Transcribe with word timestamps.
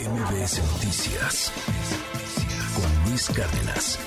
MBS 0.00 0.62
Noticias 0.72 1.52
con 2.74 3.10
Luis 3.10 3.28
Cárdenas. 3.28 3.98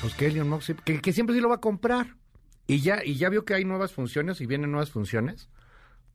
Pues 0.00 0.14
que 0.14 0.26
Elon 0.26 0.48
Musk, 0.48 0.80
que, 0.84 1.00
que 1.00 1.12
siempre 1.12 1.34
sí 1.34 1.40
lo 1.40 1.48
va 1.48 1.56
a 1.56 1.60
comprar. 1.60 2.16
Y 2.66 2.80
ya, 2.80 3.04
y 3.04 3.14
ya 3.14 3.28
vio 3.28 3.44
que 3.44 3.54
hay 3.54 3.64
nuevas 3.64 3.92
funciones 3.92 4.40
y 4.40 4.46
vienen 4.46 4.72
nuevas 4.72 4.90
funciones. 4.90 5.48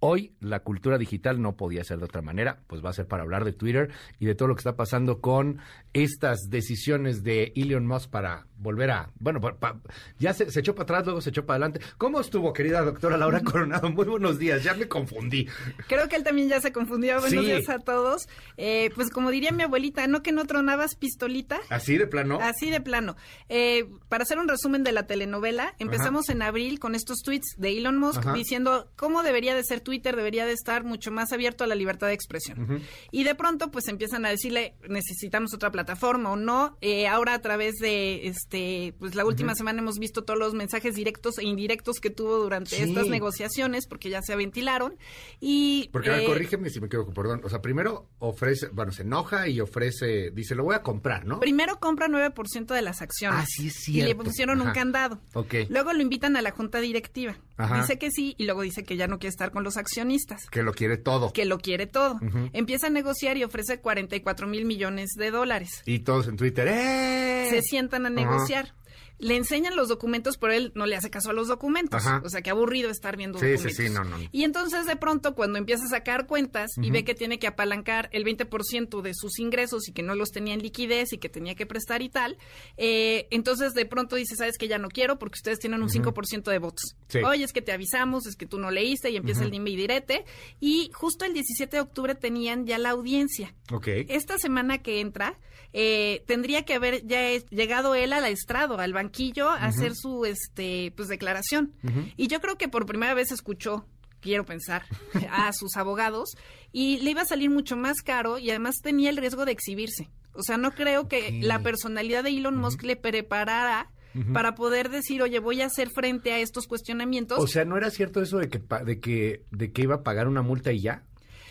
Hoy 0.01 0.33
la 0.39 0.61
cultura 0.61 0.97
digital 0.97 1.41
no 1.41 1.57
podía 1.57 1.83
ser 1.83 1.99
de 1.99 2.05
otra 2.05 2.21
manera, 2.21 2.59
pues 2.67 2.83
va 2.83 2.89
a 2.89 2.93
ser 2.93 3.07
para 3.07 3.23
hablar 3.23 3.43
de 3.43 3.51
Twitter 3.53 3.89
y 4.19 4.25
de 4.25 4.35
todo 4.35 4.47
lo 4.47 4.55
que 4.55 4.59
está 4.59 4.75
pasando 4.75 5.19
con 5.19 5.59
estas 5.93 6.39
decisiones 6.49 7.23
de 7.23 7.51
Elon 7.55 7.85
Musk 7.85 8.09
para 8.09 8.45
volver 8.57 8.91
a, 8.91 9.09
bueno, 9.19 9.39
pa- 9.41 9.55
pa- 9.57 9.79
ya 10.19 10.33
se, 10.33 10.51
se 10.51 10.59
echó 10.59 10.73
para 10.75 10.83
atrás, 10.83 11.05
luego 11.05 11.21
se 11.21 11.29
echó 11.31 11.45
para 11.45 11.55
adelante. 11.65 11.79
¿Cómo 11.97 12.19
estuvo, 12.19 12.53
querida 12.53 12.81
doctora 12.81 13.17
Laura 13.17 13.41
Coronado? 13.41 13.89
Muy 13.89 14.05
buenos 14.05 14.37
días, 14.39 14.63
ya 14.63 14.73
me 14.73 14.87
confundí. 14.87 15.47
Creo 15.87 16.07
que 16.07 16.15
él 16.15 16.23
también 16.23 16.49
ya 16.49 16.61
se 16.61 16.71
confundió. 16.71 17.19
Buenos 17.19 17.43
Sí. 17.45 17.51
días 17.51 17.69
a 17.69 17.79
todos. 17.79 18.27
Eh, 18.57 18.91
pues 18.95 19.09
como 19.09 19.31
diría 19.31 19.51
mi 19.51 19.63
abuelita, 19.63 20.05
¿no 20.07 20.21
que 20.21 20.31
no 20.31 20.45
tronabas 20.45 20.95
pistolita? 20.95 21.59
¿Así 21.69 21.97
de 21.97 22.07
plano? 22.07 22.39
Así 22.41 22.69
de 22.69 22.81
plano. 22.81 23.15
Eh, 23.49 23.85
para 24.09 24.23
hacer 24.23 24.37
un 24.37 24.47
resumen 24.47 24.83
de 24.83 24.91
la 24.91 25.07
telenovela, 25.07 25.75
empezamos 25.79 26.29
en 26.29 26.41
abril 26.41 26.79
con 26.79 26.95
estos 26.95 27.19
tweets 27.23 27.55
de 27.57 27.77
Elon 27.77 27.97
Musk 27.97 28.19
Ajá. 28.19 28.33
diciendo 28.33 28.89
cómo 28.95 29.23
debería 29.23 29.55
de 29.55 29.63
ser 29.63 29.81
Twitter, 29.89 30.15
debería 30.15 30.45
de 30.45 30.51
estar 30.53 30.83
mucho 30.83 31.09
más 31.09 31.33
abierto 31.33 31.63
a 31.63 31.67
la 31.67 31.73
libertad 31.73 32.05
de 32.05 32.13
expresión. 32.13 32.83
Y 33.09 33.23
de 33.23 33.33
pronto, 33.33 33.71
pues 33.71 33.87
empiezan 33.87 34.23
a 34.23 34.29
decirle, 34.29 34.75
necesitamos 34.87 35.51
otra 35.55 35.71
plataforma 35.71 36.31
o 36.31 36.35
no. 36.35 36.77
Eh, 36.81 37.07
ahora 37.07 37.33
a 37.33 37.41
través 37.41 37.73
de, 37.79 38.27
este, 38.27 38.93
pues 38.99 39.15
la 39.15 39.25
última 39.25 39.55
semana 39.55 39.79
hemos 39.79 39.97
visto 39.97 40.23
todos 40.23 40.37
los 40.37 40.53
mensajes 40.53 40.93
directos 40.93 41.39
e 41.39 41.43
indirectos 41.45 41.99
que 41.99 42.11
tuvo 42.11 42.37
durante 42.37 42.75
Sí. 42.75 42.83
estas 42.83 43.07
negociaciones, 43.07 43.87
porque 43.87 44.11
ya 44.11 44.21
se 44.21 44.35
ventilaron. 44.35 44.95
Y 45.39 45.89
Porque, 45.91 46.11
eh, 46.23 46.25
corrígeme 46.27 46.69
si 46.69 46.79
me 46.79 46.85
equivoco, 46.85 47.13
perdón. 47.13 47.41
O 47.43 47.49
sea, 47.49 47.61
primero 47.63 48.07
ofrece, 48.19 48.67
bueno, 48.67 48.91
se 48.91 49.01
enoja 49.01 49.47
y 49.47 49.59
ofrece, 49.59 50.29
dice, 50.29 50.53
lo 50.53 50.65
voy 50.65 50.75
a 50.75 50.83
comprar, 50.83 51.25
¿no? 51.25 51.39
Primero 51.39 51.79
compra 51.79 52.07
9% 52.07 52.75
de 52.75 52.83
las 52.83 53.01
acciones. 53.01 53.39
Ah, 53.41 53.45
sí 53.47 53.67
es 53.69 53.89
Y 53.89 53.93
le 53.93 54.05
cierto. 54.05 54.23
pusieron 54.23 54.61
un 54.61 54.71
candado. 54.71 55.19
Ok. 55.33 55.55
Luego 55.69 55.93
lo 55.93 56.01
invitan 56.03 56.35
a 56.37 56.43
la 56.43 56.51
junta 56.51 56.79
directiva. 56.79 57.37
Ajá. 57.59 57.81
Dice 57.81 57.99
que 57.99 58.09
sí 58.09 58.35
y 58.37 58.45
luego 58.45 58.61
dice 58.61 58.83
que 58.83 58.95
ya 58.95 59.07
no 59.07 59.19
quiere 59.19 59.31
estar 59.31 59.51
con 59.51 59.65
los 59.65 59.75
accionistas. 59.75 60.49
Que 60.49 60.63
lo 60.63 60.73
quiere 60.73 60.97
todo. 60.97 61.33
Que 61.33 61.43
lo 61.43 61.57
quiere 61.57 61.87
todo. 61.87 62.19
Empieza 62.53 62.87
a 62.87 62.89
negociar 62.89 63.35
y 63.35 63.43
ofrece 63.43 63.81
44 63.81 64.47
mil 64.47 64.63
millones 64.63 65.09
de 65.17 65.29
dólares. 65.29 65.83
Y 65.85 65.99
todos 65.99 66.29
en 66.29 66.37
Twitter, 66.37 66.67
¡eh! 66.69 67.47
Se 67.49 67.61
sientan 67.61 68.05
a 68.05 68.09
negociar. 68.09 68.73
Le 69.19 69.35
enseñan 69.35 69.75
los 69.75 69.87
documentos, 69.89 70.37
pero 70.37 70.53
él 70.53 70.71
no 70.75 70.85
le 70.85 70.95
hace 70.95 71.09
caso 71.09 71.29
a 71.29 71.33
los 71.33 71.47
documentos. 71.47 72.05
Ajá. 72.05 72.21
O 72.25 72.29
sea, 72.29 72.41
que 72.41 72.49
aburrido 72.49 72.89
estar 72.89 73.17
viendo 73.17 73.37
Sí, 73.37 73.45
sí, 73.45 73.51
documentos. 73.51 73.85
sí, 73.85 73.89
no, 73.91 74.03
no. 74.05 74.17
Y 74.31 74.43
entonces, 74.43 74.85
de 74.85 74.95
pronto, 74.95 75.35
cuando 75.35 75.57
empieza 75.59 75.85
a 75.85 75.89
sacar 75.89 76.25
cuentas 76.25 76.71
y 76.81 76.89
ve 76.91 77.03
que 77.03 77.13
tiene 77.15 77.37
que 77.39 77.47
apalancar 77.47 78.09
el 78.13 78.23
20% 78.25 79.01
de 79.01 79.13
sus 79.13 79.39
ingresos 79.39 79.87
y 79.87 79.91
que 79.93 80.01
no 80.03 80.15
los 80.15 80.29
tenía 80.31 80.53
en 80.53 80.61
liquidez 80.61 81.13
y 81.13 81.17
que 81.17 81.29
tenía 81.29 81.55
que 81.55 81.65
prestar 81.65 82.01
y 82.01 82.09
tal, 82.09 82.37
eh, 82.77 83.27
entonces 83.31 83.73
de 83.73 83.85
pronto 83.85 84.15
dice, 84.15 84.35
¿sabes 84.35 84.57
que 84.57 84.67
Ya 84.67 84.77
no 84.77 84.89
quiero 84.89 85.19
porque 85.19 85.35
ustedes 85.37 85.59
tienen 85.59 85.81
un 85.83 85.89
5% 85.89 86.49
de 86.51 86.59
votos. 86.59 86.95
Sí. 87.07 87.19
Oye, 87.19 87.43
es 87.43 87.53
que 87.53 87.61
te 87.61 87.71
avisamos, 87.71 88.25
es 88.27 88.35
que 88.35 88.45
tú 88.45 88.59
no 88.59 88.71
leíste 88.71 89.09
y 89.09 89.17
empieza 89.17 89.43
el 89.43 89.51
dime 89.51 89.71
y 89.71 89.75
direte. 89.75 90.25
Y 90.59 90.91
justo 90.93 91.25
el 91.25 91.33
17 91.33 91.75
de 91.77 91.81
octubre 91.81 92.15
tenían 92.15 92.65
ya 92.65 92.77
la 92.77 92.91
audiencia. 92.91 93.53
Ok. 93.71 93.87
Esta 94.07 94.37
semana 94.37 94.77
que 94.79 94.99
entra, 95.01 95.37
eh, 95.73 96.23
tendría 96.27 96.63
que 96.65 96.73
haber 96.73 97.05
ya 97.05 97.19
llegado 97.49 97.95
él 97.95 98.13
al 98.13 98.25
estrado, 98.25 98.77
al 98.79 98.93
banquillo, 99.09 99.49
a 99.49 99.65
hacer 99.65 99.93
su 99.95 100.25
este 100.25 100.93
pues 100.95 101.07
declaración. 101.07 101.73
Y 102.15 102.27
yo 102.27 102.39
creo 102.39 102.57
que 102.57 102.67
por 102.67 102.85
primera 102.85 103.13
vez 103.13 103.31
escuchó 103.31 103.85
quiero 104.21 104.45
pensar, 104.45 104.83
a 105.31 105.51
sus 105.53 105.77
abogados, 105.77 106.35
y 106.71 106.97
le 106.97 107.11
iba 107.11 107.21
a 107.21 107.25
salir 107.25 107.49
mucho 107.49 107.75
más 107.75 108.01
caro 108.01 108.37
y 108.37 108.49
además 108.49 108.75
tenía 108.81 109.09
el 109.09 109.17
riesgo 109.17 109.45
de 109.45 109.53
exhibirse. 109.53 110.09
O 110.33 110.43
sea, 110.43 110.57
no 110.57 110.71
creo 110.71 111.07
que 111.07 111.39
la 111.41 111.59
personalidad 111.59 112.23
de 112.23 112.29
Elon 112.29 112.57
Musk 112.57 112.83
le 112.83 112.95
preparara 112.95 113.91
para 114.33 114.55
poder 114.55 114.89
decir, 114.89 115.21
oye, 115.21 115.39
voy 115.39 115.61
a 115.61 115.67
hacer 115.67 115.89
frente 115.89 116.31
a 116.31 116.39
estos 116.39 116.67
cuestionamientos. 116.67 117.39
O 117.39 117.47
sea, 117.47 117.63
¿no 117.63 117.77
era 117.77 117.89
cierto 117.89 118.21
eso 118.21 118.37
de 118.37 118.49
que, 118.49 118.61
de 118.85 118.99
que, 118.99 119.43
de 119.51 119.71
que 119.71 119.81
iba 119.83 119.95
a 119.95 120.03
pagar 120.03 120.27
una 120.27 120.41
multa 120.41 120.71
y 120.71 120.81
ya? 120.81 121.03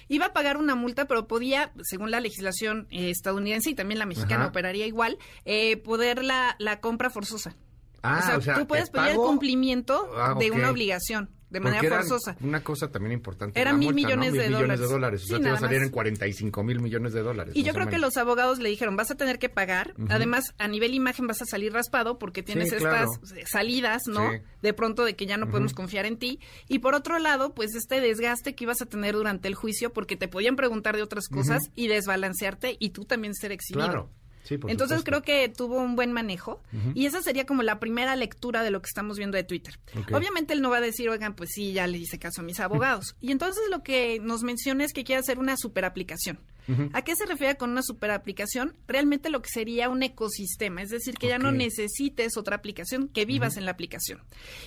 Iba 0.08 0.26
a 0.26 0.32
pagar 0.32 0.56
una 0.56 0.74
multa, 0.74 1.06
pero 1.06 1.26
podía, 1.26 1.72
según 1.82 2.10
la 2.10 2.20
legislación 2.20 2.86
eh, 2.90 3.10
estadounidense 3.10 3.70
y 3.70 3.74
también 3.74 3.98
la 3.98 4.06
mexicana 4.06 4.42
Ajá. 4.44 4.48
operaría 4.50 4.86
igual, 4.86 5.18
eh, 5.44 5.76
poder 5.76 6.24
la, 6.24 6.56
la 6.58 6.80
compra 6.80 7.10
forzosa. 7.10 7.56
Ah, 8.02 8.20
o, 8.22 8.26
sea, 8.26 8.36
o 8.38 8.40
sea, 8.40 8.54
tú 8.54 8.66
puedes 8.66 8.90
pedir 8.90 9.08
el 9.08 9.16
cumplimiento 9.16 10.08
Ah, 10.16 10.34
de 10.38 10.50
una 10.50 10.70
obligación 10.70 11.30
de 11.50 11.60
manera 11.60 11.88
forzosa. 11.88 12.36
Una 12.40 12.62
cosa 12.62 12.90
también 12.90 13.12
importante. 13.12 13.60
Eran 13.60 13.78
mil 13.78 13.94
multa, 13.94 14.00
¿no? 14.02 14.16
millones 14.22 14.32
Mil 14.32 14.40
de 14.42 14.48
millones 14.48 14.80
de 14.80 14.86
dólares. 14.86 15.22
O 15.24 15.26
sea, 15.26 15.36
Sí, 15.36 15.42
te 15.42 15.48
iba 15.48 15.56
a 15.56 15.60
salir 15.60 15.78
más. 15.78 15.86
en 15.86 15.92
45 15.92 16.62
mil 16.64 16.80
millones 16.80 17.12
de 17.12 17.22
dólares. 17.22 17.54
Y 17.56 17.62
yo 17.62 17.72
creo 17.72 17.86
que 17.88 17.98
los 17.98 18.16
abogados 18.16 18.58
le 18.58 18.68
dijeron, 18.68 18.96
vas 18.96 19.10
a 19.10 19.14
tener 19.16 19.38
que 19.38 19.48
pagar, 19.48 19.94
además 20.08 20.44
a 20.58 20.68
nivel 20.68 20.94
imagen 20.94 21.26
vas 21.26 21.40
a 21.42 21.46
salir 21.46 21.72
raspado 21.72 22.18
porque 22.18 22.42
tienes 22.42 22.68
Sí, 22.70 22.76
estas 22.76 22.92
claro. 22.92 23.12
salidas, 23.46 24.02
¿no? 24.06 24.30
Sí. 24.32 24.38
De 24.62 24.72
pronto 24.74 25.04
de 25.04 25.16
que 25.16 25.26
ya 25.26 25.36
no 25.36 25.48
podemos 25.48 25.72
confiar 25.74 26.06
en 26.06 26.18
ti. 26.18 26.40
Y 26.68 26.80
por 26.80 26.94
otro 26.94 27.18
lado, 27.18 27.54
pues 27.54 27.74
este 27.74 28.00
desgaste 28.00 28.54
que 28.54 28.64
ibas 28.64 28.82
a 28.82 28.86
tener 28.86 29.14
durante 29.14 29.48
el 29.48 29.54
juicio 29.54 29.92
porque 29.92 30.16
te 30.16 30.28
podían 30.28 30.56
preguntar 30.56 30.96
de 30.96 31.02
otras 31.02 31.28
cosas 31.28 31.62
y 31.74 31.88
desbalancearte 31.88 32.76
y 32.78 32.90
tú 32.90 33.04
también 33.04 33.34
ser 33.34 33.52
exhibido. 33.52 33.86
Claro. 33.86 34.10
Sí, 34.44 34.54
Entonces 34.54 34.98
supuesto. 35.00 35.04
creo 35.04 35.22
que 35.22 35.48
tuvo 35.48 35.76
un 35.76 35.94
buen 35.94 36.12
manejo 36.12 36.62
y 36.94 37.06
esa 37.06 37.20
sería 37.22 37.44
como 37.44 37.62
la 37.62 37.78
primera 37.78 38.16
lectura 38.16 38.62
de 38.62 38.70
lo 38.70 38.80
que 38.80 38.86
estamos 38.86 39.18
viendo 39.18 39.36
de 39.36 39.44
Twitter. 39.44 39.78
Obviamente 40.12 40.54
él 40.54 40.62
no 40.62 40.70
va 40.70 40.78
a 40.78 40.80
decir, 40.80 41.08
oigan, 41.10 41.34
pues 41.34 41.50
sí, 41.52 41.72
ya 41.72 41.86
le 41.86 41.98
hice 41.98 42.18
caso 42.18 42.40
a 42.40 42.44
mis 42.44 42.60
abogados. 42.60 43.16
y 43.20 43.32
entonces 43.32 43.62
lo 43.70 43.82
que 43.82 44.20
nos 44.20 44.42
menciona 44.42 44.84
es 44.84 44.92
que 44.92 45.04
quiere 45.04 45.20
hacer 45.20 45.38
una 45.38 45.56
¿A 46.92 47.02
qué 47.02 47.16
se 47.16 47.26
refiere 47.26 47.56
con 47.56 47.70
una 47.70 47.82
superaplicación? 47.82 48.76
Realmente 48.86 49.30
lo 49.30 49.40
que 49.40 49.48
sería 49.48 49.88
un 49.88 50.02
ecosistema, 50.02 50.82
es 50.82 50.90
decir, 50.90 51.14
que 51.14 51.28
ya 51.28 51.38
no 51.38 51.50
necesites 51.50 52.36
otra 52.36 52.56
aplicación, 52.56 53.08
que 53.08 53.24
vivas 53.24 53.56
en 53.56 53.64
la 53.64 53.70
aplicación. 53.70 54.20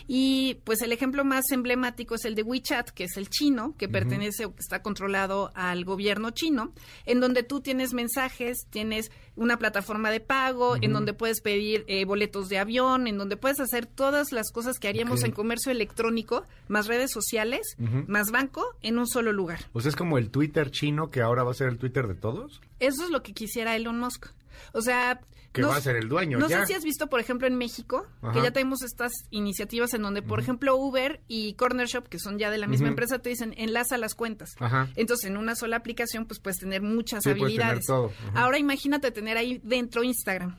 Y 0.08 0.60
pues 0.64 0.82
el 0.82 0.92
ejemplo 0.92 1.24
más 1.24 1.52
emblemático 1.52 2.16
es 2.16 2.26
el 2.26 2.36
de 2.36 2.44
WeChat, 2.44 2.90
que 2.90 3.04
es 3.04 3.18
el 3.18 3.30
chino, 3.30 3.76
que 3.78 3.88
pertenece 3.88 4.46
o 4.46 4.56
que 4.56 4.62
está 4.62 4.82
controlado 4.82 5.52
al 5.56 5.86
gobierno 5.86 6.32
chino, 6.32 6.74
en 7.06 7.20
donde 7.20 7.44
tú 7.44 7.62
tienes 7.62 7.94
mensajes, 7.94 8.66
tienes 8.70 9.12
una 9.36 9.58
plataforma 9.58 10.12
de 10.12 10.20
pago, 10.20 10.76
en 10.82 10.94
donde 10.94 11.14
puedes 11.14 11.42
pedir 11.42 11.84
eh, 11.88 12.06
boletos 12.06 12.50
de 12.50 12.60
avión, 12.60 13.08
en 13.08 13.18
donde 13.18 13.38
puedes 13.38 13.60
hacer 13.60 13.86
todas 13.86 14.32
las 14.32 14.52
cosas 14.52 14.78
que 14.78 14.88
haríamos 14.88 15.24
en 15.24 15.32
comercio 15.32 15.72
electrónico, 15.72 16.46
más 16.68 16.88
redes 16.88 17.12
sociales, 17.12 17.76
más 18.08 18.32
banco, 18.32 18.66
en 18.82 18.98
un 18.98 19.08
solo 19.08 19.32
lugar. 19.32 19.60
Sea, 19.76 19.90
es 19.90 19.96
como 19.96 20.18
el 20.18 20.30
Twitter 20.30 20.72
chino 20.72 21.10
que 21.10 21.22
ahora 21.22 21.44
va 21.44 21.52
a 21.52 21.56
ser 21.56 21.70
el 21.70 21.78
Twitter 21.78 21.91
de 22.08 22.16
todos. 22.16 22.62
Eso 22.80 23.04
es 23.04 23.10
lo 23.12 23.22
que 23.24 23.34
quisiera 23.34 23.76
Elon 23.76 24.00
Musk. 24.00 24.28
O 24.74 24.82
sea... 24.82 25.20
Que 25.52 25.62
no 25.62 25.68
va 25.68 25.76
a 25.76 25.82
ser 25.82 25.98
el 25.98 26.08
dueño 26.08 26.38
No 26.40 26.48
ya. 26.48 26.62
sé 26.62 26.68
si 26.68 26.74
has 26.76 26.84
visto, 26.86 27.08
por 27.08 27.20
ejemplo, 27.20 27.46
en 27.46 27.58
México, 27.58 28.08
Ajá. 28.22 28.32
que 28.32 28.42
ya 28.42 28.52
tenemos 28.52 28.84
estas 28.84 29.12
iniciativas 29.32 29.94
en 29.94 30.02
donde, 30.02 30.22
por 30.22 30.40
ejemplo, 30.40 30.78
Uber 30.78 31.22
y 31.28 31.56
Corner 31.56 31.88
Shop, 31.88 32.08
que 32.08 32.20
son 32.20 32.38
ya 32.40 32.50
de 32.50 32.58
la 32.58 32.68
misma 32.68 32.88
empresa, 32.88 33.20
te 33.20 33.28
dicen, 33.30 33.54
enlaza 33.58 33.98
las 33.98 34.16
cuentas. 34.16 34.52
Ajá. 34.60 34.88
Entonces, 34.96 35.30
en 35.30 35.36
una 35.36 35.56
sola 35.56 35.76
aplicación, 35.76 36.26
pues 36.26 36.40
puedes 36.40 36.58
tener 36.58 36.82
muchas 36.82 37.24
Sí, 37.24 37.32
puedes 37.32 37.42
tener 37.54 37.64
habilidades. 37.64 37.86
todo. 37.86 38.12
Ahora 38.34 38.60
imagínate 38.60 39.12
tener 39.12 39.36
ahí 39.36 39.60
dentro 39.62 40.04
Instagram. 40.06 40.56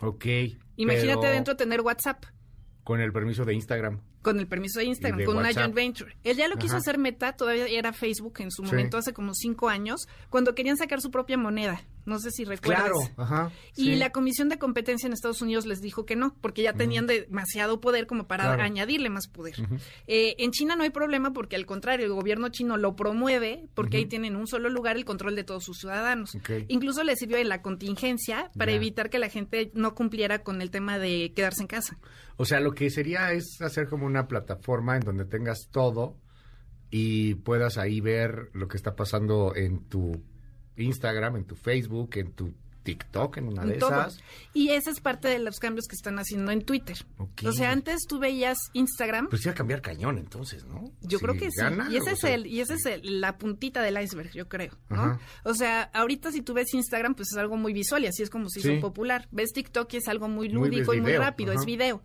Ok. 0.00 0.24
Imagínate 0.76 1.18
pero 1.20 1.32
dentro 1.32 1.56
tener 1.56 1.80
WhatsApp. 1.80 2.24
Con 2.84 3.00
el 3.00 3.12
permiso 3.12 3.44
de 3.44 3.54
Instagram. 3.54 4.00
Con 4.26 4.40
el 4.40 4.48
permiso 4.48 4.80
de 4.80 4.86
Instagram, 4.86 5.20
de 5.20 5.24
con 5.24 5.36
una 5.36 5.52
joint 5.54 5.72
venture. 5.72 6.16
Él 6.24 6.36
ya 6.36 6.48
lo 6.48 6.56
quiso 6.56 6.76
hacer 6.76 6.98
meta, 6.98 7.36
todavía 7.36 7.66
era 7.68 7.92
Facebook 7.92 8.34
en 8.40 8.50
su 8.50 8.62
Sí. 8.64 8.68
momento, 8.70 8.98
hace 8.98 9.12
como 9.12 9.34
cinco 9.34 9.68
años, 9.68 10.08
cuando 10.30 10.56
querían 10.56 10.76
sacar 10.76 11.00
su 11.00 11.12
propia 11.12 11.36
moneda. 11.38 11.80
No 12.06 12.18
sé 12.20 12.30
si 12.30 12.44
recuerdas. 12.44 12.84
Claro. 12.84 12.98
Ajá. 13.16 13.50
Y 13.76 13.96
la 13.96 14.10
Comisión 14.10 14.48
de 14.48 14.58
Competencia 14.58 15.06
en 15.08 15.12
Estados 15.12 15.42
Unidos 15.42 15.66
les 15.66 15.80
dijo 15.80 16.06
que 16.06 16.14
no, 16.14 16.36
porque 16.40 16.62
ya 16.62 16.72
tenían 16.72 17.06
demasiado 17.08 17.80
poder 17.80 18.06
como 18.06 18.26
para 18.28 18.44
Claro. 18.44 18.62
añadirle 18.62 19.10
más 19.10 19.26
poder. 19.28 19.54
Eh, 20.06 20.34
en 20.38 20.50
China 20.52 20.76
no 20.76 20.84
hay 20.84 20.90
problema 20.90 21.32
porque 21.32 21.56
al 21.56 21.66
contrario, 21.66 22.06
el 22.06 22.12
gobierno 22.12 22.48
chino 22.48 22.76
lo 22.76 22.94
promueve 22.94 23.64
porque 23.74 23.96
ahí 23.98 24.06
tienen 24.06 24.34
en 24.34 24.40
un 24.40 24.46
solo 24.46 24.68
lugar 24.70 24.96
el 24.96 25.04
control 25.04 25.34
de 25.36 25.42
todos 25.44 25.64
sus 25.64 25.78
ciudadanos. 25.78 26.36
Incluso 26.68 27.02
les 27.04 27.18
sirvió 27.18 27.38
en 27.38 27.48
la 27.48 27.60
contingencia 27.62 28.50
para 28.56 28.72
evitar 28.72 29.10
que 29.10 29.18
la 29.18 29.28
gente 29.28 29.70
no 29.74 29.94
cumpliera 29.94 30.44
con 30.44 30.62
el 30.62 30.70
tema 30.70 30.98
de 30.98 31.32
quedarse 31.34 31.62
en 31.62 31.68
casa. 31.68 31.98
O 32.38 32.44
sea, 32.44 32.60
lo 32.60 32.72
que 32.72 32.88
sería 32.90 33.32
es 33.32 33.60
hacer 33.62 33.88
como 33.88 34.06
una 34.06 34.15
plataforma 34.28 34.96
en 34.96 35.02
donde 35.02 35.24
tengas 35.24 35.68
todo 35.70 36.16
y 36.90 37.34
puedas 37.34 37.78
ahí 37.78 38.00
ver 38.00 38.50
lo 38.52 38.68
que 38.68 38.76
está 38.76 38.94
pasando 38.96 39.54
en 39.54 39.80
tu 39.88 40.22
Instagram, 40.76 41.36
en 41.36 41.44
tu 41.44 41.54
Facebook, 41.56 42.10
en 42.16 42.32
tu 42.32 42.52
TikTok, 42.84 43.38
en 43.38 43.48
una 43.48 43.64
de 43.64 43.78
todo. 43.78 43.90
esas. 43.90 44.20
Y 44.54 44.68
ese 44.68 44.90
es 44.90 45.00
parte 45.00 45.26
de 45.26 45.40
los 45.40 45.58
cambios 45.58 45.86
que 45.88 45.96
están 45.96 46.20
haciendo 46.20 46.52
en 46.52 46.62
Twitter. 46.64 46.96
O 47.44 47.50
sea, 47.50 47.72
antes 47.72 48.02
tú 48.08 48.20
veías 48.20 48.56
Instagram. 48.74 49.26
Pues 49.28 49.42
iba 49.44 49.50
a 49.50 49.54
cambiar 49.56 49.82
cañón 49.82 50.18
entonces, 50.18 50.64
¿no? 50.66 50.92
Yo 51.00 51.18
Si 51.18 51.24
creo 51.24 51.34
que 51.34 51.50
sí. 51.50 51.60
Y 51.90 51.96
ese 51.96 52.12
es 52.12 52.20
sea, 52.20 52.34
el, 52.34 52.46
y 52.46 52.60
ese 52.60 52.74
es 52.74 52.86
el- 52.86 53.20
la 53.20 53.38
puntita 53.38 53.82
del 53.82 54.00
iceberg, 54.00 54.30
yo 54.30 54.48
creo, 54.48 54.70
¿no? 54.88 55.02
Ajá. 55.02 55.20
O 55.42 55.54
sea, 55.54 55.82
ahorita 55.94 56.30
si 56.30 56.42
tú 56.42 56.54
ves 56.54 56.72
Instagram, 56.74 57.16
pues 57.16 57.32
es 57.32 57.38
algo 57.38 57.56
muy 57.56 57.72
visual 57.72 58.04
y 58.04 58.06
así 58.06 58.22
es 58.22 58.30
como 58.30 58.48
se 58.48 58.60
hizo 58.60 58.68
Sí. 58.68 58.78
popular. 58.78 59.26
Ves 59.32 59.50
TikTok 59.52 59.92
y 59.94 59.96
es 59.96 60.06
algo 60.06 60.28
muy 60.28 60.48
lúdico 60.48 60.94
y 60.94 61.00
muy 61.00 61.16
rápido, 61.16 61.50
ajá. 61.50 61.60
es 61.60 61.66
video. 61.66 62.04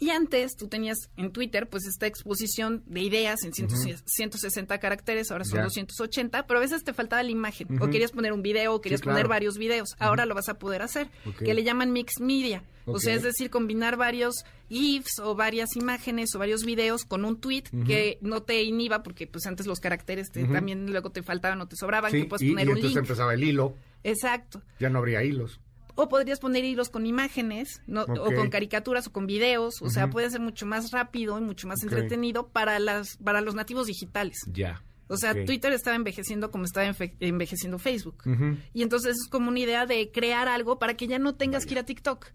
Y 0.00 0.10
antes 0.10 0.56
tú 0.56 0.66
tenías 0.66 0.96
en 1.16 1.30
Twitter 1.30 1.68
pues 1.68 1.84
esta 1.86 2.06
exposición 2.06 2.82
de 2.86 3.02
ideas 3.02 3.42
en 3.44 3.52
160 3.52 4.78
caracteres, 4.78 5.30
ahora 5.30 5.44
son 5.44 5.58
Ya. 5.58 5.64
280, 5.64 6.46
pero 6.46 6.58
a 6.58 6.62
veces 6.62 6.82
te 6.84 6.92
faltaba 6.94 7.22
la 7.22 7.30
imagen 7.30 7.68
o 7.82 7.88
querías 7.90 8.10
poner 8.12 8.32
un 8.32 8.42
video 8.42 8.74
o 8.74 8.80
querías 8.80 9.02
claro. 9.02 9.16
poner 9.16 9.28
varios 9.28 9.58
videos. 9.58 9.90
Ahora 9.98 10.24
lo 10.26 10.34
vas 10.34 10.48
a 10.48 10.58
poder 10.58 10.82
hacer, 10.82 11.08
que 11.38 11.52
le 11.54 11.62
llaman 11.64 11.92
mixed 11.92 12.24
media. 12.24 12.64
O 12.86 12.98
sea, 12.98 13.14
es 13.14 13.22
decir, 13.22 13.50
combinar 13.50 13.96
varios 13.96 14.36
GIFs 14.68 15.18
o 15.22 15.34
varias 15.36 15.76
imágenes 15.76 16.34
o 16.34 16.38
varios 16.38 16.64
videos 16.64 17.04
con 17.04 17.24
un 17.24 17.38
tweet 17.38 17.64
que 17.86 18.18
no 18.22 18.42
te 18.42 18.62
inhiba 18.62 19.02
porque 19.02 19.26
pues 19.26 19.46
antes 19.46 19.66
los 19.66 19.80
caracteres 19.80 20.30
te- 20.32 20.44
también 20.44 20.90
luego 20.90 21.10
te 21.10 21.22
faltaban 21.22 21.60
o 21.60 21.68
te 21.68 21.76
sobraban, 21.76 22.10
Sí, 22.10 22.22
que 22.22 22.28
puedes 22.28 22.42
y, 22.42 22.50
poner 22.50 22.66
y 22.66 22.70
un 22.70 22.76
entonces 22.78 22.96
link. 22.96 23.04
empezaba 23.04 23.34
el 23.34 23.44
hilo, 23.44 23.76
Exacto. 24.02 24.62
ya 24.80 24.88
no 24.88 24.98
habría 24.98 25.22
hilos. 25.22 25.60
O 26.02 26.08
podrías 26.08 26.40
poner 26.40 26.64
hilos 26.64 26.88
con 26.88 27.06
imágenes, 27.06 27.82
¿no? 27.86 28.02
o 28.02 28.30
con 28.36 28.48
caricaturas 28.50 29.06
o 29.06 29.12
con 29.12 29.26
videos. 29.26 29.82
O 29.82 29.90
sea, 29.90 30.08
puede 30.10 30.30
ser 30.30 30.40
mucho 30.40 30.66
más 30.66 30.90
rápido 30.92 31.38
y 31.38 31.42
mucho 31.42 31.68
más 31.68 31.82
entretenido 31.82 32.48
para 32.48 32.78
las 32.78 33.16
para 33.18 33.40
los 33.40 33.54
nativos 33.54 33.86
digitales. 33.86 34.38
Ya. 34.52 34.82
O 35.08 35.16
sea. 35.16 35.34
Twitter 35.44 35.72
estaba 35.72 35.96
envejeciendo 35.96 36.50
como 36.50 36.64
estaba 36.64 36.86
enfe- 36.86 37.14
envejeciendo 37.20 37.78
Facebook. 37.78 38.22
Y 38.72 38.82
entonces 38.82 39.16
es 39.22 39.28
como 39.28 39.48
una 39.48 39.58
idea 39.58 39.84
de 39.86 40.10
crear 40.12 40.48
algo 40.48 40.78
para 40.78 40.94
que 40.94 41.06
ya 41.08 41.18
no 41.18 41.34
tengas 41.34 41.66
que 41.66 41.74
ir 41.74 41.78
a 41.80 41.84
TikTok. 41.84 42.26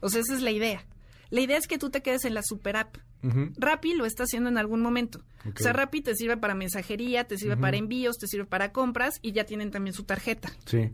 O 0.00 0.08
sea, 0.08 0.20
esa 0.20 0.34
es 0.34 0.42
la 0.42 0.50
idea. 0.50 0.84
La 1.30 1.42
idea 1.42 1.58
es 1.58 1.66
que 1.68 1.76
tú 1.76 1.90
te 1.90 2.00
quedes 2.00 2.24
en 2.24 2.32
la 2.32 2.42
super 2.42 2.76
app. 2.76 2.96
ujú. 3.22 3.52
Rappi 3.58 3.92
lo 3.94 4.06
está 4.06 4.22
haciendo 4.22 4.48
en 4.48 4.56
algún 4.56 4.80
momento. 4.80 5.22
O 5.44 5.58
sea, 5.58 5.74
Rappi 5.74 6.00
te 6.00 6.14
sirve 6.14 6.38
para 6.38 6.54
mensajería, 6.54 7.24
te 7.24 7.36
sirve 7.36 7.56
para 7.58 7.76
envíos, 7.76 8.16
te 8.16 8.26
sirve 8.26 8.46
para 8.46 8.72
compras 8.72 9.18
y 9.20 9.32
ya 9.32 9.44
tienen 9.44 9.70
también 9.70 9.92
su 9.92 10.04
tarjeta. 10.04 10.50
Sí. 10.64 10.90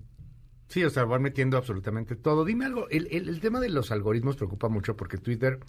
Sí, 0.74 0.82
o 0.82 0.90
sea, 0.90 1.04
van 1.04 1.22
metiendo 1.22 1.56
absolutamente 1.56 2.16
todo. 2.16 2.44
Dime 2.44 2.64
algo, 2.64 2.88
el, 2.88 3.06
el- 3.12 3.38
tema 3.38 3.60
de 3.60 3.68
los 3.68 3.92
algoritmos 3.92 4.34
preocupa 4.34 4.68
mucho 4.68 4.96
porque 4.96 5.18
Twitter, 5.18 5.60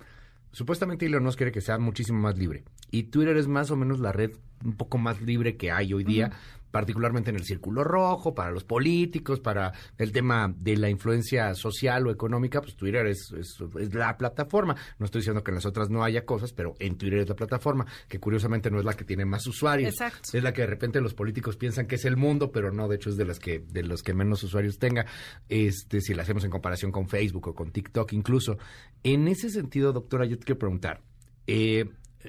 supuestamente 0.52 1.06
Elon 1.06 1.24
Musk 1.24 1.38
quiere 1.38 1.52
que 1.52 1.62
sea 1.62 1.78
muchísimo 1.78 2.18
más 2.20 2.40
libre. 2.40 2.64
Y 2.90 3.04
Twitter 3.04 3.38
es 3.38 3.48
más 3.48 3.70
o 3.70 3.76
menos 3.76 4.00
la 4.00 4.12
red 4.12 4.32
un 4.64 4.74
poco 4.76 4.98
más 4.98 5.22
libre 5.22 5.58
que 5.58 5.70
hay 5.72 5.94
hoy 5.94 6.04
día, 6.04 6.32
particularmente 6.76 7.30
en 7.30 7.38
el 7.38 7.46
círculo 7.46 7.86
rojo, 7.86 8.36
para 8.36 8.52
los 8.52 8.66
políticos, 8.66 9.40
para 9.40 9.72
el 9.98 10.12
tema 10.12 10.54
de 10.58 10.76
la 10.76 10.90
influencia 10.90 11.56
social 11.56 12.06
o 12.06 12.12
económica, 12.12 12.60
pues 12.60 12.76
Twitter 12.76 13.08
es, 13.08 13.32
es, 13.32 13.58
es 13.80 13.94
la 13.94 14.18
plataforma. 14.18 14.76
No 15.00 15.06
estoy 15.06 15.22
diciendo 15.22 15.42
que 15.42 15.52
en 15.52 15.56
las 15.56 15.66
otras 15.66 15.90
no 15.90 16.04
haya 16.04 16.26
cosas, 16.26 16.52
pero 16.52 16.76
en 16.80 16.98
Twitter 16.98 17.20
es 17.20 17.30
la 17.30 17.36
plataforma, 17.38 17.86
que 18.10 18.20
curiosamente 18.20 18.70
no 18.70 18.80
es 18.80 18.84
la 18.84 18.94
que 18.94 19.06
tiene 19.06 19.24
más 19.24 19.48
usuarios. 19.48 19.94
Exacto. 19.94 20.32
Es 20.38 20.44
la 20.44 20.52
que 20.52 20.64
de 20.64 20.68
repente 20.68 21.00
los 21.00 21.14
políticos 21.14 21.56
piensan 21.56 21.88
que 21.88 21.96
es 21.96 22.04
el 22.04 22.18
mundo, 22.18 22.52
pero 22.52 22.74
no, 22.74 22.90
de 22.90 22.98
hecho 22.98 23.10
es 23.10 23.16
de 23.16 23.24
las 23.24 23.40
que 23.40 23.60
de 23.60 23.84
los 23.84 24.04
que 24.04 24.14
menos 24.14 24.44
usuarios 24.44 24.78
tenga. 24.78 25.06
Este, 25.48 26.02
si 26.02 26.14
la 26.14 26.24
hacemos 26.24 26.44
en 26.44 26.52
comparación 26.52 26.92
con 26.92 27.08
Facebook 27.08 27.48
o 27.48 27.56
con 27.56 27.72
TikTok 27.72 28.12
incluso. 28.12 28.58
En 29.02 29.30
ese 29.30 29.50
sentido, 29.50 29.94
doctora, 29.94 30.26
yo 30.26 30.38
te 30.38 30.44
quiero 30.44 30.60
preguntar, 30.60 31.02
eh, 31.48 31.86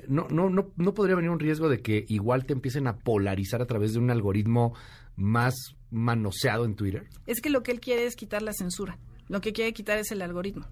no, 0.08 0.26
no, 0.30 0.50
no, 0.50 0.70
no 0.76 0.94
podría 0.94 1.16
venir 1.16 1.30
un 1.30 1.38
riesgo 1.40 1.68
de 1.68 1.80
que 1.80 2.04
igual 2.08 2.44
te 2.46 2.52
empiecen 2.52 2.86
a 2.86 2.96
polarizar 2.98 3.62
a 3.62 3.66
través 3.66 3.92
de 3.92 3.98
un 3.98 4.10
algoritmo 4.10 4.74
más 5.16 5.54
manoseado 5.90 6.64
en 6.64 6.74
Twitter. 6.76 7.08
Es 7.26 7.40
que 7.40 7.50
lo 7.50 7.62
que 7.62 7.72
él 7.72 7.80
quiere 7.80 8.06
es 8.06 8.16
quitar 8.16 8.42
la 8.42 8.52
censura. 8.52 8.98
Lo 9.28 9.40
que 9.40 9.52
quiere 9.52 9.72
quitar 9.72 9.98
es 9.98 10.10
el 10.12 10.22
algoritmo. 10.22 10.66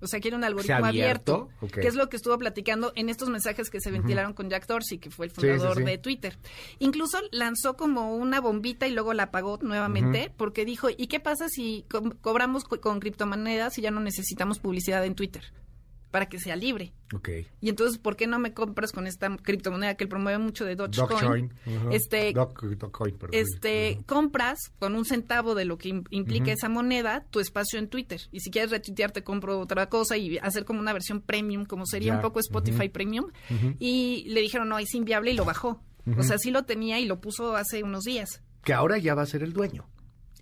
O 0.00 0.06
sea, 0.06 0.20
quiere 0.20 0.36
un 0.36 0.44
algoritmo 0.44 0.76
¿Sea 0.76 0.86
abierto, 0.86 1.50
abierto? 1.60 1.80
Que 1.80 1.88
es 1.88 1.96
lo 1.96 2.08
que 2.08 2.16
estuvo 2.16 2.38
platicando 2.38 2.92
en 2.94 3.08
estos 3.08 3.30
mensajes 3.30 3.68
que 3.68 3.80
se 3.80 3.90
ventilaron 3.90 4.32
con 4.32 4.48
Jack 4.48 4.68
Dorsey, 4.68 4.98
que 4.98 5.10
fue 5.10 5.26
el 5.26 5.32
Sí, 5.32 5.40
sí, 5.40 5.46
fundador 5.48 5.78
sí. 5.78 5.82
de 5.82 5.98
Twitter. 5.98 6.38
Incluso 6.78 7.18
lanzó 7.32 7.76
como 7.76 8.14
una 8.14 8.40
bombita 8.40 8.86
y 8.86 8.92
luego 8.92 9.12
la 9.12 9.24
apagó 9.24 9.58
nuevamente, 9.60 10.32
porque 10.36 10.64
dijo, 10.64 10.88
¿y 10.96 11.08
qué 11.08 11.18
pasa 11.18 11.48
si 11.48 11.84
co- 11.90 12.14
cobramos 12.20 12.62
co- 12.62 12.80
con 12.80 13.00
criptomonedas 13.00 13.76
y 13.78 13.82
ya 13.82 13.90
no 13.90 13.98
necesitamos 13.98 14.60
publicidad 14.60 15.04
en 15.04 15.16
Twitter? 15.16 15.42
Para 16.10 16.26
que 16.26 16.38
sea 16.40 16.56
libre. 16.56 16.92
Ok. 17.14 17.28
Y 17.60 17.68
entonces, 17.68 17.98
¿por 17.98 18.16
qué 18.16 18.26
no 18.26 18.38
me 18.38 18.54
compras 18.54 18.92
con 18.92 19.06
esta 19.06 19.34
criptomoneda 19.36 19.94
que 19.94 20.04
él 20.04 20.08
promueve 20.08 20.38
mucho 20.38 20.64
de 20.64 20.74
Dogecoin? 20.74 21.08
Dogecoin. 21.08 21.52
Ujú. 21.66 21.90
Este, 21.92 22.32
Dogecoin, 22.32 23.16
perdón. 23.18 23.38
este, 23.38 23.98
compras 24.06 24.58
con 24.78 24.94
un 24.94 25.04
centavo 25.04 25.54
de 25.54 25.64
lo 25.66 25.76
que 25.76 25.90
im- 25.90 26.06
implica 26.10 26.50
esa 26.52 26.68
moneda 26.70 27.26
tu 27.30 27.40
espacio 27.40 27.78
en 27.78 27.88
Twitter. 27.88 28.20
Y 28.32 28.40
si 28.40 28.50
quieres 28.50 28.70
retuitear, 28.70 29.10
te 29.12 29.22
compro 29.22 29.58
otra 29.60 29.88
cosa 29.90 30.16
y 30.16 30.38
hacer 30.38 30.64
como 30.64 30.80
una 30.80 30.92
versión 30.94 31.20
premium, 31.20 31.66
como 31.66 31.84
sería 31.84 32.08
Ya. 32.08 32.16
un 32.16 32.22
poco 32.22 32.40
Spotify 32.40 32.88
Premium. 32.88 33.26
Y 33.78 34.24
le 34.28 34.40
dijeron, 34.40 34.68
no, 34.68 34.78
es 34.78 34.94
inviable 34.94 35.32
y 35.32 35.34
lo 35.34 35.44
bajó. 35.44 35.82
O 36.16 36.22
sea, 36.22 36.38
sí 36.38 36.50
lo 36.50 36.62
tenía 36.64 36.98
y 37.00 37.04
lo 37.04 37.20
puso 37.20 37.54
hace 37.54 37.82
unos 37.82 38.04
días. 38.04 38.42
Que 38.64 38.72
ahora 38.72 38.96
ya 38.96 39.14
va 39.14 39.22
a 39.22 39.26
ser 39.26 39.42
el 39.42 39.52
dueño. 39.52 39.86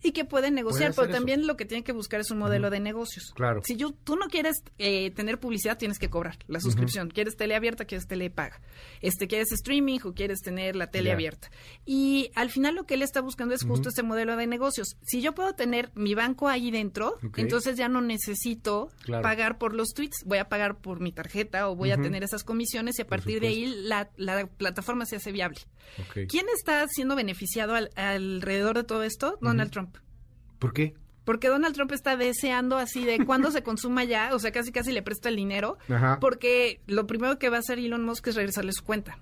Y 0.07 0.13
que 0.13 0.25
pueden 0.25 0.55
negociar, 0.55 0.93
pero 0.95 1.09
eso. 1.09 1.13
también 1.17 1.47
lo 1.47 1.57
que 1.57 1.65
tienen 1.65 1.83
que 1.83 1.93
buscar 1.93 2.21
es 2.21 2.31
un 2.31 2.39
modelo 2.39 2.71
de 2.71 2.79
negocios. 2.81 3.33
Claro. 3.35 3.61
Si 3.65 3.77
yo, 3.77 3.93
tú 4.05 4.15
no 4.17 4.27
quieres 4.29 4.63
eh, 4.79 5.11
tener 5.11 5.41
publicidad, 5.41 5.79
tienes 5.79 5.99
que 5.99 6.09
cobrar 6.09 6.39
la 6.47 6.61
suscripción. 6.61 7.11
Quieres 7.11 7.37
tele 7.37 7.55
abierta, 7.57 7.85
quieres 7.87 8.07
tele 8.07 8.31
paga. 8.31 8.61
Este, 9.01 9.27
quieres 9.27 9.51
streaming 9.53 9.99
o 10.05 10.15
quieres 10.15 10.41
tener 10.43 10.77
la 10.77 10.87
tele 10.91 11.11
abierta. 11.13 11.51
Y 11.85 12.31
al 12.35 12.51
final 12.51 12.75
lo 12.77 12.85
que 12.87 12.95
él 12.95 13.03
está 13.03 13.21
buscando 13.21 13.55
es 13.55 13.65
justo 13.65 13.89
ese 13.89 14.03
modelo 14.03 14.37
de 14.37 14.47
negocios. 14.47 14.97
Si 15.03 15.21
yo 15.21 15.35
puedo 15.35 15.55
tener 15.55 15.91
mi 15.95 16.15
banco 16.15 16.49
ahí 16.49 16.71
dentro, 16.71 17.19
entonces 17.37 17.77
ya 17.77 17.89
no 17.89 18.01
necesito 18.01 18.91
Claro. 19.05 19.23
pagar 19.23 19.59
por 19.59 19.75
los 19.75 19.89
tweets. 19.95 20.23
Voy 20.25 20.39
a 20.39 20.49
pagar 20.49 20.79
por 20.79 21.01
mi 21.01 21.13
tarjeta 21.13 21.69
o 21.69 21.75
voy 21.77 21.91
a 21.91 21.97
tener 21.97 22.23
esas 22.23 22.45
comisiones 22.45 22.99
y 22.99 23.03
a 23.03 23.07
partir 23.07 23.41
de 23.41 23.49
ahí 23.49 23.67
la, 23.67 24.11
la 24.17 24.47
plataforma 24.47 25.05
se 25.07 25.17
hace 25.17 25.33
viable. 25.33 25.59
¿Quién 26.29 26.47
está 26.55 26.87
siendo 26.89 27.17
beneficiado 27.17 27.75
al- 27.75 27.91
alrededor 27.97 28.77
de 28.77 28.85
todo 28.85 29.03
esto? 29.03 29.39
Donald 29.41 29.71
Trump. 29.71 29.96
¿Por 30.59 30.73
qué? 30.73 30.95
Porque 31.25 31.49
Donald 31.49 31.75
Trump 31.75 31.91
está 31.93 32.17
deseando 32.17 32.77
así 32.79 33.05
de 33.05 33.25
cuándo 33.25 33.51
se 33.51 33.63
consuma 33.63 34.05
ya, 34.05 34.31
o 34.33 34.39
sea, 34.39 34.53
casi 34.53 34.71
casi 34.71 34.93
le 34.93 35.03
presta 35.03 35.29
el 35.29 35.37
dinero, 35.37 35.77
Ajá. 35.89 36.19
porque 36.21 36.81
lo 36.87 37.07
primero 37.07 37.39
que 37.39 37.49
va 37.49 37.57
a 37.57 37.61
hacer 37.61 37.79
Elon 37.81 38.05
Musk 38.05 38.29
es 38.29 38.37
regresarle 38.37 38.73
su 38.73 38.85
cuenta. 38.85 39.19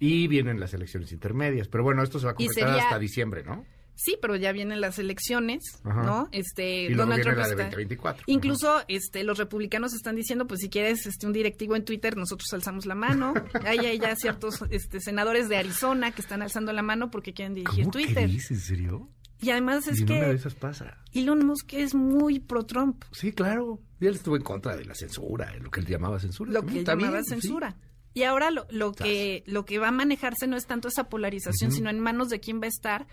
Y 0.00 0.26
vienen 0.28 0.58
las 0.60 0.74
elecciones 0.74 1.12
intermedias. 1.12 1.68
Pero 1.68 1.84
bueno, 1.84 2.02
esto 2.02 2.18
se 2.18 2.26
va 2.26 2.32
a 2.32 2.34
completar 2.34 2.68
sería- 2.70 2.82
hasta 2.84 2.98
diciembre, 2.98 3.44
¿no? 3.44 3.64
Sí, 3.98 4.18
pero 4.20 4.36
ya 4.36 4.52
vienen 4.52 4.82
las 4.82 4.98
elecciones, 4.98 5.62
Ajá. 5.82 6.02
¿no? 6.02 6.28
Este 6.30 6.82
Y 6.82 6.88
luego 6.88 7.04
Donald 7.04 7.16
viene 7.16 7.22
Trump 7.22 7.38
la 7.38 7.44
de 7.46 7.50
está- 7.52 7.62
2024. 7.64 8.24
Incluso 8.26 8.82
este 8.88 9.24
los 9.24 9.38
republicanos 9.38 9.94
están 9.94 10.16
diciendo, 10.16 10.46
pues 10.46 10.60
si 10.60 10.68
quieres 10.68 11.06
este 11.06 11.26
un 11.26 11.32
directivo 11.32 11.76
en 11.76 11.84
Twitter, 11.86 12.14
nosotros 12.14 12.52
alzamos 12.52 12.84
la 12.84 12.94
mano. 12.94 13.32
hay, 13.64 13.78
hay 13.78 13.98
ya 13.98 14.14
ciertos 14.16 14.62
este 14.68 15.00
senadores 15.00 15.48
de 15.48 15.56
Arizona 15.56 16.10
que 16.12 16.20
están 16.20 16.42
alzando 16.42 16.74
la 16.74 16.82
mano 16.82 17.10
porque 17.10 17.32
quieren 17.32 17.54
dirigir 17.54 17.84
¿Cómo 17.84 17.92
Twitter. 17.92 18.24
crees? 18.28 18.50
¿En 18.50 18.60
serio? 18.60 19.08
Y 19.40 19.50
además 19.50 19.86
es 19.86 20.00
y 20.00 20.02
en 20.04 20.10
una 20.12 20.20
de 20.20 20.26
que 20.30 20.36
esas 20.36 20.54
pasa. 20.54 20.96
Elon 21.12 21.44
Musk 21.46 21.74
es 21.74 21.94
muy 21.94 22.40
pro 22.40 22.64
Trump. 22.64 23.04
Sí, 23.12 23.32
claro. 23.32 23.80
Y 24.00 24.06
él 24.06 24.14
estuvo 24.14 24.36
en 24.36 24.42
contra 24.42 24.76
de 24.76 24.84
la 24.84 24.94
censura, 24.94 25.54
lo 25.56 25.70
que 25.70 25.80
él 25.80 25.86
llamaba 25.86 26.18
censura. 26.18 26.52
lo 26.52 26.62
que 26.64 26.78
él 26.80 26.84
llamaba 26.84 27.12
bien, 27.12 27.24
sí. 27.24 27.30
censura. 27.30 27.76
Y 28.14 28.22
ahora 28.22 28.50
lo, 28.50 28.66
lo 28.70 28.92
que 28.92 29.42
lo 29.46 29.66
que 29.66 29.78
va 29.78 29.88
a 29.88 29.92
manejarse 29.92 30.46
no 30.46 30.56
es 30.56 30.66
tanto 30.66 30.88
esa 30.88 31.08
polarización, 31.10 31.70
sino 31.70 31.90
en 31.90 32.00
manos 32.00 32.28
de 32.28 32.40
quién 32.40 32.60
va 32.60 32.64
a 32.64 32.68
estar 32.68 33.06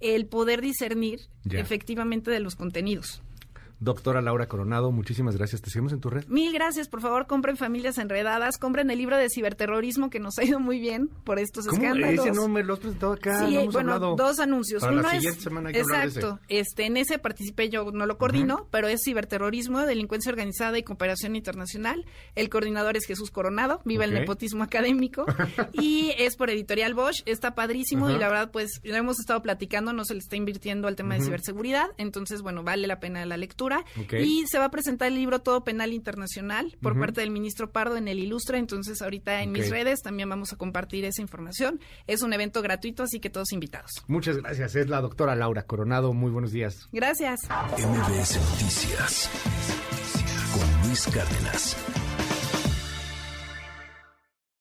el 0.00 0.26
poder 0.26 0.60
discernir 0.60 1.20
Ya. 1.44 1.60
efectivamente 1.60 2.30
de 2.30 2.40
los 2.40 2.56
contenidos. 2.56 3.22
Doctora 3.80 4.20
Laura 4.20 4.48
Coronado, 4.48 4.90
muchísimas 4.90 5.36
gracias. 5.36 5.62
Te 5.62 5.70
seguimos 5.70 5.92
en 5.92 6.00
tu 6.00 6.10
red. 6.10 6.26
Mil 6.26 6.52
gracias, 6.52 6.88
por 6.88 7.00
favor, 7.00 7.28
compren 7.28 7.56
Familias 7.56 7.96
Enredadas, 7.98 8.58
compren 8.58 8.90
el 8.90 8.98
libro 8.98 9.16
de 9.16 9.28
ciberterrorismo 9.30 10.10
que 10.10 10.18
nos 10.18 10.36
ha 10.38 10.44
ido 10.44 10.58
muy 10.58 10.80
bien 10.80 11.08
por 11.24 11.38
estos 11.38 11.66
¿Cómo? 11.66 11.80
escándalos. 11.80 12.26
Ese 12.26 12.34
no 12.34 12.48
me 12.48 12.64
lo 12.64 12.74
has 12.74 12.80
presentado 12.80 13.12
acá. 13.12 13.46
Sí, 13.46 13.54
no 13.54 13.60
hemos 13.60 13.74
bueno, 13.74 13.92
hablado. 13.92 14.16
dos 14.16 14.40
anuncios. 14.40 14.80
Para 14.80 14.94
la 14.94 15.00
Uno 15.00 15.10
es, 15.10 15.14
siguiente 15.18 15.40
semana 15.40 15.68
hay 15.68 15.74
que 15.74 15.80
hablar 15.82 16.02
de 16.02 16.08
ese. 16.08 16.18
exacto, 16.18 16.40
este, 16.48 16.86
en 16.86 16.96
ese 16.96 17.18
participé 17.20 17.68
yo, 17.68 17.92
no 17.92 18.06
lo 18.06 18.18
coordino, 18.18 18.66
pero 18.72 18.88
es 18.88 19.00
ciberterrorismo, 19.04 19.80
delincuencia 19.82 20.30
organizada 20.30 20.76
y 20.76 20.82
cooperación 20.82 21.36
internacional. 21.36 22.04
El 22.34 22.48
coordinador 22.48 22.96
es 22.96 23.06
Jesús 23.06 23.30
Coronado, 23.30 23.80
viva 23.84 24.04
el 24.04 24.12
nepotismo 24.12 24.64
académico, 24.64 25.24
y 25.72 26.12
es 26.18 26.36
por 26.36 26.50
Editorial 26.50 26.94
Bosch, 26.94 27.22
está 27.26 27.54
padrísimo 27.54 28.10
y 28.10 28.18
la 28.18 28.28
verdad, 28.28 28.50
pues, 28.50 28.80
lo 28.82 28.96
hemos 28.96 29.20
estado 29.20 29.40
platicando, 29.40 29.92
no 29.92 30.04
se 30.04 30.14
le 30.14 30.20
está 30.20 30.34
invirtiendo 30.34 30.88
al 30.88 30.96
tema 30.96 31.14
de 31.14 31.20
ciberseguridad, 31.20 31.86
entonces, 31.96 32.42
bueno, 32.42 32.64
vale 32.64 32.88
la 32.88 32.98
pena 32.98 33.24
la 33.24 33.36
lectura. 33.36 33.67
Y 34.12 34.46
se 34.46 34.58
va 34.58 34.66
a 34.66 34.70
presentar 34.70 35.08
el 35.08 35.14
libro 35.14 35.40
Todo 35.40 35.64
Penal 35.64 35.92
Internacional 35.92 36.76
por 36.80 36.98
parte 36.98 37.20
del 37.20 37.30
ministro 37.30 37.70
Pardo 37.70 37.96
en 37.96 38.08
el 38.08 38.18
Ilustra, 38.18 38.58
entonces 38.58 39.02
ahorita 39.02 39.42
en 39.42 39.52
mis 39.52 39.70
redes 39.70 40.00
también 40.02 40.28
vamos 40.28 40.52
a 40.52 40.56
compartir 40.56 41.04
esa 41.04 41.22
información. 41.22 41.80
Es 42.06 42.22
un 42.22 42.32
evento 42.32 42.62
gratuito, 42.62 43.02
así 43.02 43.20
que 43.20 43.30
todos 43.30 43.52
invitados. 43.52 43.90
Muchas 44.06 44.36
gracias. 44.38 44.74
Es 44.74 44.88
la 44.88 45.00
doctora 45.00 45.34
Laura 45.34 45.64
Coronado. 45.64 46.12
Muy 46.12 46.30
buenos 46.30 46.52
días. 46.52 46.88
Gracias. 46.92 47.40
MBS 47.48 48.36
Noticias 48.50 49.30
con 50.52 50.88
Luis 50.88 51.06
Cárdenas. 51.06 52.07